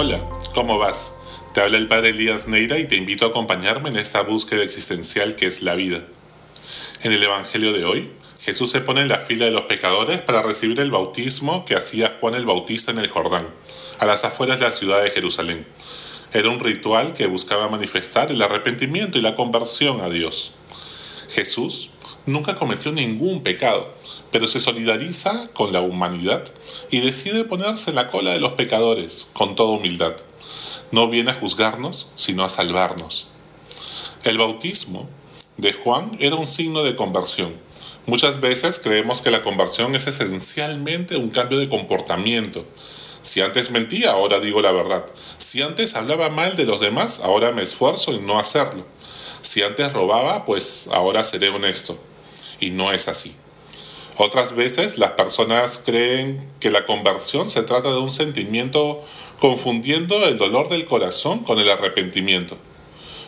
[0.00, 0.20] Hola,
[0.54, 1.16] ¿cómo vas?
[1.52, 5.34] Te habla el padre Elías Neira y te invito a acompañarme en esta búsqueda existencial
[5.34, 6.04] que es la vida.
[7.02, 10.40] En el Evangelio de hoy, Jesús se pone en la fila de los pecadores para
[10.42, 13.48] recibir el bautismo que hacía Juan el Bautista en el Jordán,
[13.98, 15.66] a las afueras de la ciudad de Jerusalén.
[16.32, 20.52] Era un ritual que buscaba manifestar el arrepentimiento y la conversión a Dios.
[21.30, 21.90] Jesús
[22.24, 23.92] nunca cometió ningún pecado,
[24.30, 26.44] pero se solidariza con la humanidad
[26.90, 30.14] y decide ponerse en la cola de los pecadores con toda humildad.
[30.90, 33.28] No viene a juzgarnos, sino a salvarnos.
[34.24, 35.08] El bautismo
[35.56, 37.54] de Juan era un signo de conversión.
[38.06, 42.64] Muchas veces creemos que la conversión es esencialmente un cambio de comportamiento.
[43.22, 45.04] Si antes mentía, ahora digo la verdad.
[45.36, 48.86] Si antes hablaba mal de los demás, ahora me esfuerzo en no hacerlo.
[49.42, 51.98] Si antes robaba, pues ahora seré honesto.
[52.60, 53.34] Y no es así.
[54.20, 59.00] Otras veces las personas creen que la conversión se trata de un sentimiento
[59.38, 62.58] confundiendo el dolor del corazón con el arrepentimiento.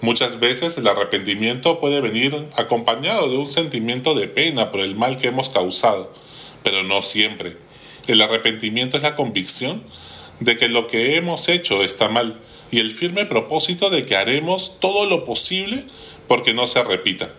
[0.00, 5.18] Muchas veces el arrepentimiento puede venir acompañado de un sentimiento de pena por el mal
[5.18, 6.12] que hemos causado,
[6.64, 7.56] pero no siempre.
[8.08, 9.84] El arrepentimiento es la convicción
[10.40, 12.40] de que lo que hemos hecho está mal
[12.72, 15.84] y el firme propósito de que haremos todo lo posible
[16.26, 17.32] porque no se repita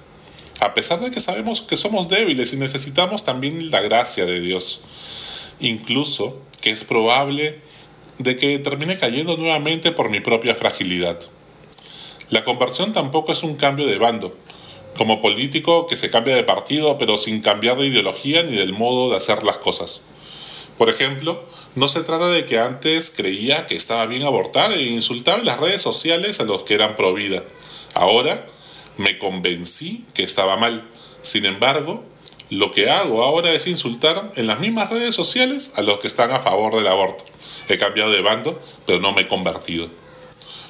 [0.59, 4.81] a pesar de que sabemos que somos débiles y necesitamos también la gracia de Dios.
[5.59, 7.59] Incluso que es probable
[8.19, 11.19] de que termine cayendo nuevamente por mi propia fragilidad.
[12.29, 14.35] La conversión tampoco es un cambio de bando,
[14.97, 19.09] como político que se cambia de partido pero sin cambiar de ideología ni del modo
[19.09, 20.01] de hacer las cosas.
[20.77, 21.43] Por ejemplo,
[21.75, 25.59] no se trata de que antes creía que estaba bien abortar e insultaba en las
[25.59, 27.43] redes sociales a los que eran pro vida.
[27.95, 28.47] Ahora
[28.97, 30.83] me convencí que estaba mal.
[31.21, 32.03] Sin embargo,
[32.49, 36.31] lo que hago ahora es insultar en las mismas redes sociales a los que están
[36.31, 37.23] a favor del aborto.
[37.69, 39.87] He cambiado de bando, pero no me he convertido.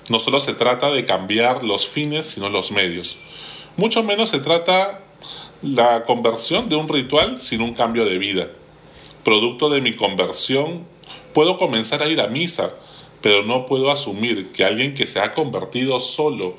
[0.10, 3.18] No solo se trata de cambiar los fines, sino los medios.
[3.78, 5.02] Mucho menos se trata
[5.62, 8.48] la conversión de un ritual sin un cambio de vida.
[9.24, 10.86] Producto de mi conversión,
[11.34, 12.72] puedo comenzar a ir a misa,
[13.22, 16.56] pero no puedo asumir que alguien que se ha convertido solo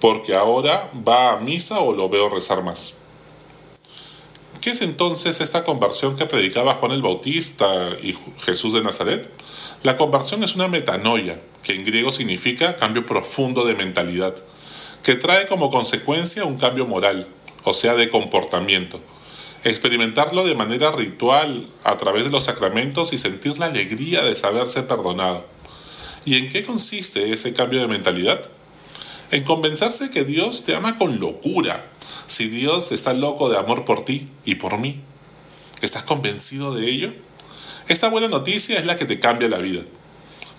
[0.00, 2.98] porque ahora va a misa o lo veo rezar más.
[4.60, 9.28] ¿Qué es entonces esta conversión que predicaba Juan el Bautista y Jesús de Nazaret?
[9.84, 14.34] La conversión es una metanoia, que en griego significa cambio profundo de mentalidad,
[15.04, 17.28] que trae como consecuencia un cambio moral,
[17.62, 19.00] o sea, de comportamiento.
[19.62, 24.82] Experimentarlo de manera ritual a través de los sacramentos y sentir la alegría de saberse
[24.82, 25.44] perdonado.
[26.24, 28.40] ¿Y en qué consiste ese cambio de mentalidad?
[29.30, 31.86] En convencerse que Dios te ama con locura.
[32.26, 35.00] Si Dios está loco de amor por ti y por mí,
[35.82, 37.12] ¿estás convencido de ello?
[37.88, 39.82] Esta buena noticia es la que te cambia la vida.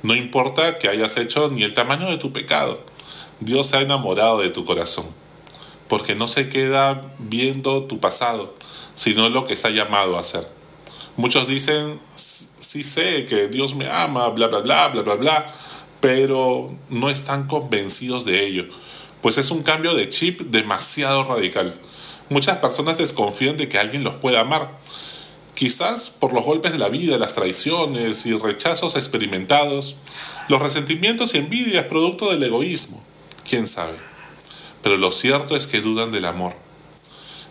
[0.01, 2.79] No importa que hayas hecho ni el tamaño de tu pecado,
[3.39, 5.05] Dios se ha enamorado de tu corazón,
[5.87, 8.55] porque no se queda viendo tu pasado,
[8.95, 10.47] sino lo que está llamado a hacer.
[11.17, 15.55] Muchos dicen, sí sé que Dios me ama, bla, bla, bla, bla, bla, bla,
[15.99, 18.65] pero no están convencidos de ello,
[19.21, 21.79] pues es un cambio de chip demasiado radical.
[22.29, 24.71] Muchas personas desconfían de que alguien los pueda amar,
[25.55, 29.95] quizás por los golpes de la vida, las traiciones y rechazos experimentados,
[30.47, 33.03] los resentimientos y envidias producto del egoísmo,
[33.47, 33.97] quién sabe.
[34.83, 36.53] Pero lo cierto es que dudan del amor.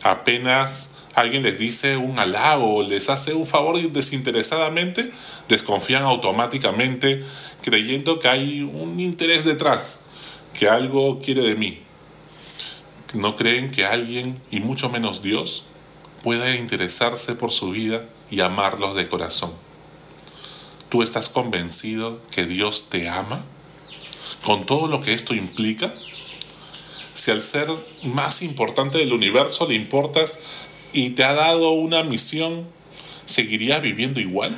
[0.02, 5.10] Apenas alguien les dice un halago les hace un favor desinteresadamente,
[5.48, 7.24] desconfían automáticamente
[7.62, 10.02] creyendo que hay un interés detrás,
[10.58, 11.82] que algo quiere de mí.
[13.14, 15.64] No creen que alguien, y mucho menos Dios,
[16.22, 19.52] pueda interesarse por su vida y amarlos de corazón.
[20.88, 23.44] ¿Tú estás convencido que Dios te ama?
[24.44, 25.92] Con todo lo que esto implica.
[27.14, 27.68] Si al ser
[28.02, 30.38] más importante del universo le importas
[30.92, 32.66] y te ha dado una misión,
[33.26, 34.56] ¿seguirías viviendo igual?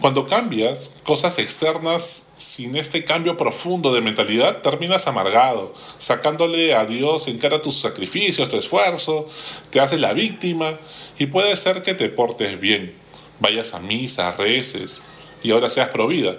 [0.00, 7.28] Cuando cambias cosas externas sin este cambio profundo de mentalidad, terminas amargado, sacándole a Dios
[7.28, 9.28] en cara tus sacrificios, tu esfuerzo,
[9.68, 10.78] te haces la víctima
[11.18, 12.94] y puede ser que te portes bien,
[13.40, 15.02] vayas a misa, reces
[15.42, 16.34] y ahora seas provida.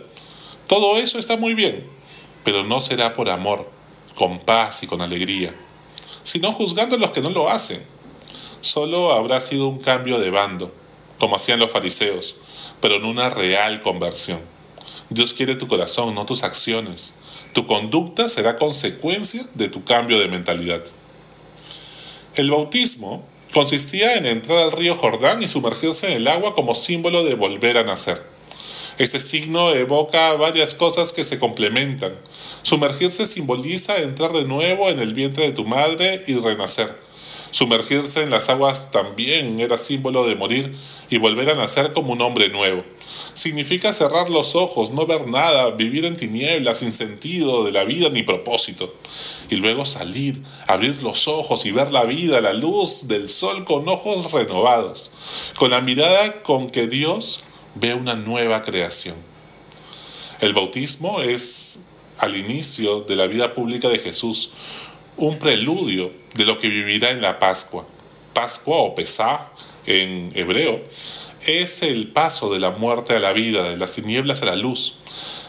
[0.66, 1.86] Todo eso está muy bien,
[2.44, 3.70] pero no será por amor,
[4.16, 5.54] con paz y con alegría,
[6.24, 7.91] sino juzgando a los que no lo hacen.
[8.62, 10.74] Solo habrá sido un cambio de bando,
[11.20, 12.42] como hacían los fariseos
[12.82, 14.40] pero en una real conversión.
[15.10, 17.14] Dios quiere tu corazón, no tus acciones.
[17.54, 20.82] Tu conducta será consecuencia de tu cambio de mentalidad.
[22.36, 27.24] El bautismo consistía en entrar al río Jordán y sumergirse en el agua como símbolo
[27.24, 28.22] de volver a nacer.
[28.98, 32.14] Este signo evoca varias cosas que se complementan.
[32.64, 36.96] Sumergirse simboliza entrar de nuevo en el vientre de tu madre y renacer.
[37.52, 40.76] Sumergirse en las aguas también era símbolo de morir
[41.10, 42.84] y volver a nacer como un hombre nuevo.
[43.34, 48.10] Significa cerrar los ojos, no ver nada, vivir en tinieblas sin sentido de la vida
[48.10, 48.94] ni propósito.
[49.50, 53.88] Y luego salir, abrir los ojos y ver la vida, la luz del sol con
[53.90, 55.12] ojos renovados,
[55.58, 57.44] con la mirada con que Dios
[57.76, 59.16] ve una nueva creación.
[60.40, 61.88] El bautismo es
[62.18, 64.52] al inicio de la vida pública de Jesús,
[65.26, 67.86] un preludio de lo que vivirá en la Pascua.
[68.34, 69.50] Pascua o Pesá
[69.86, 70.82] en hebreo
[71.46, 74.98] es el paso de la muerte a la vida, de las tinieblas a la luz,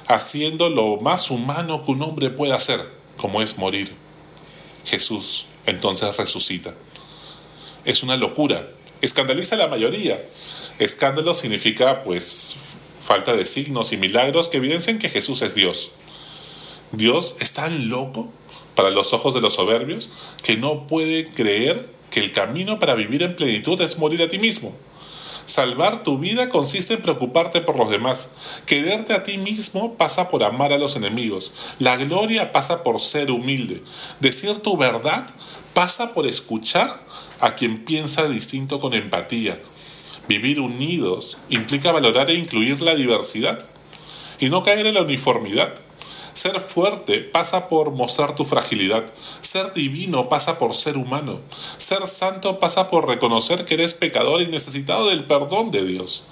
[0.09, 2.81] haciendo lo más humano que un hombre puede hacer,
[3.17, 3.93] como es morir.
[4.85, 6.75] Jesús entonces resucita.
[7.85, 8.69] Es una locura,
[9.01, 10.21] escandaliza a la mayoría.
[10.79, 12.55] Escándalo significa pues
[13.03, 15.93] falta de signos y milagros que evidencian que Jesús es Dios.
[16.93, 18.31] Dios es tan loco
[18.75, 20.11] para los ojos de los soberbios
[20.43, 24.39] que no puede creer que el camino para vivir en plenitud es morir a ti
[24.39, 24.75] mismo.
[25.47, 28.31] Salvar tu vida consiste en preocuparte por los demás.
[28.67, 31.53] Quererte a ti mismo pasa por amar a los enemigos.
[31.79, 33.83] La gloria pasa por ser humilde.
[34.21, 35.27] Decir tu verdad
[35.75, 37.03] pasa por escuchar
[37.41, 39.59] a quien piensa distinto con empatía.
[40.29, 43.59] Vivir unidos implica valorar e incluir la diversidad
[44.39, 45.75] y no caer en la uniformidad.
[46.35, 49.05] Ser fuerte pasa por mostrar tu fragilidad.
[49.43, 51.41] Ser divino pasa por ser humano.
[51.79, 56.25] Ser santo pasa por reconocer que eres pecador y necesitado del perdón de Dios.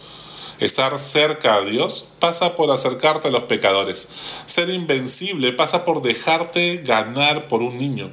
[0.61, 4.09] Estar cerca a Dios pasa por acercarte a los pecadores.
[4.45, 8.11] Ser invencible pasa por dejarte ganar por un niño.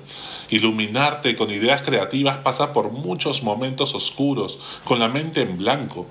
[0.49, 6.05] Iluminarte con ideas creativas pasa por muchos momentos oscuros, con la mente en blanco.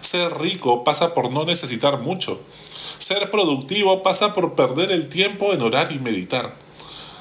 [0.00, 2.40] Ser rico pasa por no necesitar mucho.
[2.98, 6.54] Ser productivo pasa por perder el tiempo en orar y meditar.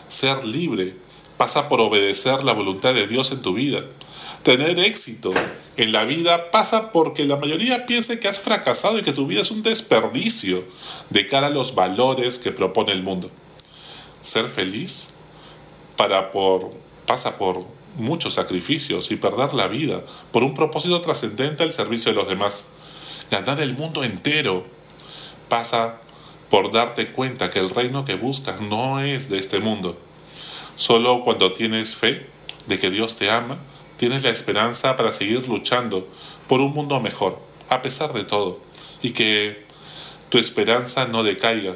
[0.09, 0.95] Ser libre
[1.37, 3.83] pasa por obedecer la voluntad de Dios en tu vida.
[4.43, 5.31] Tener éxito
[5.77, 9.41] en la vida pasa porque la mayoría piense que has fracasado y que tu vida
[9.41, 10.63] es un desperdicio
[11.09, 13.29] de cara a los valores que propone el mundo.
[14.23, 15.09] Ser feliz
[15.97, 16.71] para por,
[17.05, 17.65] pasa por
[17.97, 20.01] muchos sacrificios y perder la vida
[20.31, 22.73] por un propósito trascendente al servicio de los demás.
[23.31, 24.65] Ganar el mundo entero
[25.47, 25.99] pasa
[26.49, 29.97] por darte cuenta que el reino que buscas no es de este mundo.
[30.75, 32.27] Solo cuando tienes fe
[32.67, 33.57] de que Dios te ama,
[33.97, 36.07] tienes la esperanza para seguir luchando
[36.47, 37.39] por un mundo mejor,
[37.69, 38.59] a pesar de todo,
[39.01, 39.65] y que
[40.29, 41.75] tu esperanza no decaiga.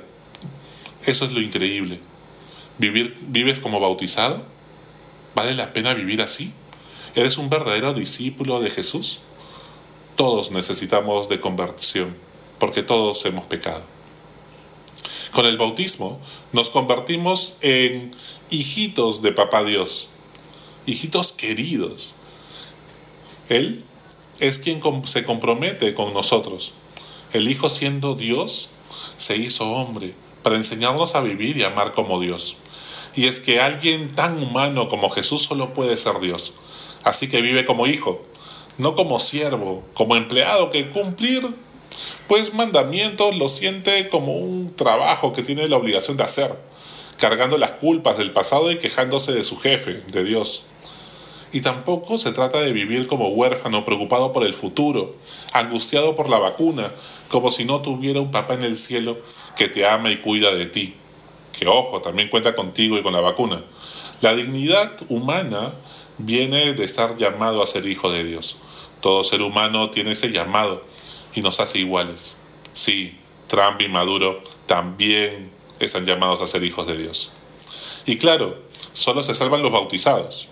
[1.06, 2.00] Eso es lo increíble.
[2.78, 4.44] Vivir, ¿Vives como bautizado?
[5.36, 6.54] ¿Vale la pena vivir así?
[7.16, 9.20] ¿Eres un verdadero discípulo de Jesús?
[10.16, 12.29] Todos necesitamos de conversión
[12.60, 13.82] porque todos hemos pecado.
[15.34, 16.20] Con el bautismo
[16.52, 18.12] nos convertimos en
[18.50, 20.10] hijitos de Papá Dios,
[20.86, 22.14] hijitos queridos.
[23.48, 23.84] Él
[24.40, 26.74] es quien se compromete con nosotros.
[27.34, 28.70] El Hijo siendo Dios
[29.18, 32.58] se hizo hombre para enseñarnos a vivir y amar como Dios.
[33.16, 36.54] Y es que alguien tan humano como Jesús solo puede ser Dios.
[37.04, 38.24] Así que vive como hijo,
[38.78, 41.48] no como siervo, como empleado que cumplir
[42.28, 46.56] pues mandamientos lo siente como un trabajo que tiene la obligación de hacer,
[47.18, 50.64] cargando las culpas del pasado y quejándose de su jefe, de Dios.
[51.52, 55.16] Y tampoco se trata de vivir como huérfano, preocupado por el futuro,
[55.54, 56.92] angustiado por la vacuna,
[57.30, 59.18] como si no tuviera un papá en el cielo
[59.58, 60.94] que te ama y cuida de ti.
[61.58, 63.64] Que ojo, también cuenta contigo y con la vacuna.
[64.22, 65.74] La dignidad humana
[66.20, 68.58] viene de estar llamado a ser hijo de Dios.
[69.02, 70.84] Todo ser humano tiene ese llamado
[71.34, 72.36] y nos hace iguales.
[72.74, 73.18] Sí,
[73.48, 77.32] Trump y Maduro también están llamados a ser hijos de Dios.
[78.06, 78.58] Y claro,
[78.94, 80.48] solo se salvan los bautizados.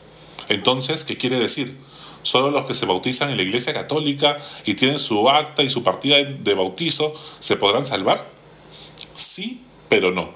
[0.50, 1.78] Entonces, ¿qué quiere decir?
[2.24, 5.84] Solo los que se bautizan en la Iglesia Católica y tienen su acta y su
[5.84, 8.28] partida de bautizo se podrán salvar?
[9.16, 10.30] Sí, pero no.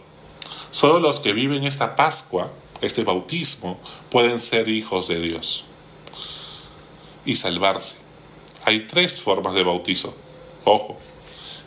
[0.72, 3.80] Solo los que viven esta Pascua, este bautismo,
[4.10, 5.66] pueden ser hijos de Dios
[7.26, 8.02] y salvarse.
[8.66, 10.16] Hay tres formas de bautizo.
[10.66, 10.98] Ojo,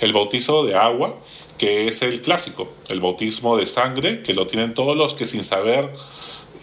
[0.00, 1.14] el bautizo de agua,
[1.58, 5.44] que es el clásico, el bautismo de sangre, que lo tienen todos los que sin
[5.44, 5.90] saber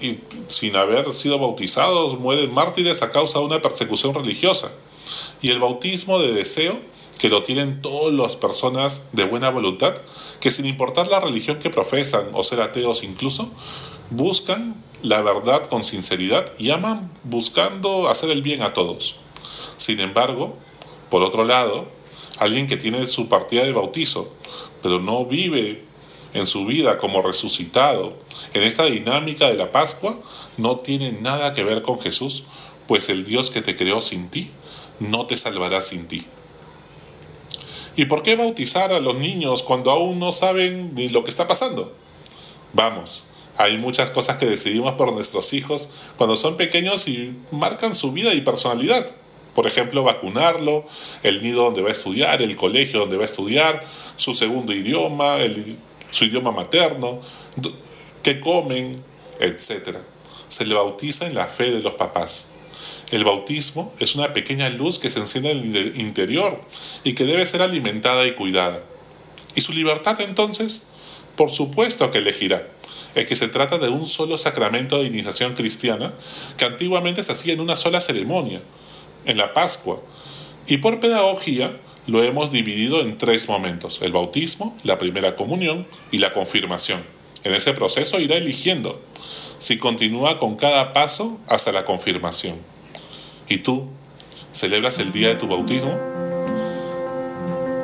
[0.01, 4.71] y sin haber sido bautizados mueren mártires a causa de una persecución religiosa.
[5.41, 6.77] Y el bautismo de deseo,
[7.19, 9.93] que lo tienen todas las personas de buena voluntad,
[10.39, 13.51] que sin importar la religión que profesan o ser ateos incluso,
[14.09, 19.17] buscan la verdad con sinceridad y aman buscando hacer el bien a todos.
[19.77, 20.55] Sin embargo,
[21.09, 21.87] por otro lado,
[22.41, 24.33] alguien que tiene su partida de bautizo,
[24.81, 25.83] pero no vive
[26.33, 28.15] en su vida como resucitado,
[28.55, 30.17] en esta dinámica de la Pascua,
[30.57, 32.45] no tiene nada que ver con Jesús,
[32.87, 34.49] pues el Dios que te creó sin ti,
[34.99, 36.25] no te salvará sin ti.
[37.95, 41.47] ¿Y por qué bautizar a los niños cuando aún no saben ni lo que está
[41.47, 41.93] pasando?
[42.73, 43.21] Vamos,
[43.57, 48.33] hay muchas cosas que decidimos por nuestros hijos cuando son pequeños y marcan su vida
[48.33, 49.20] y personalidad.
[49.55, 50.85] Por ejemplo, vacunarlo,
[51.23, 53.83] el nido donde va a estudiar, el colegio donde va a estudiar,
[54.15, 55.37] su segundo idioma,
[56.09, 57.19] su idioma materno,
[58.23, 59.01] qué comen,
[59.39, 59.97] etc.
[60.47, 62.51] Se le bautiza en la fe de los papás.
[63.11, 66.61] El bautismo es una pequeña luz que se enciende en el interior
[67.03, 68.81] y que debe ser alimentada y cuidada.
[69.53, 70.87] ¿Y su libertad entonces?
[71.35, 72.69] Por supuesto que elegirá.
[73.13, 76.13] Es que se trata de un solo sacramento de iniciación cristiana
[76.57, 78.61] que antiguamente se hacía en una sola ceremonia,
[79.25, 79.99] en la Pascua.
[80.67, 81.71] Y por pedagogía
[82.07, 87.01] lo hemos dividido en tres momentos, el bautismo, la primera comunión y la confirmación.
[87.43, 89.01] En ese proceso irá eligiendo
[89.57, 92.55] si continúa con cada paso hasta la confirmación.
[93.47, 93.87] ¿Y tú
[94.53, 95.91] celebras el día de tu bautismo?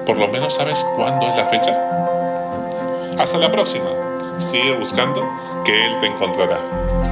[0.06, 3.17] ¿Por lo menos sabes cuándo es la fecha?
[3.20, 3.89] Hasta la próxima.
[4.39, 5.27] Sigue buscando
[5.65, 7.07] que Él te encontrará.